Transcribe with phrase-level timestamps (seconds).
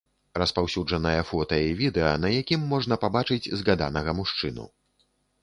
[0.41, 4.69] Распаўсюджанае фота і відэа, на якім можна пабачыць згаданага мужчыну.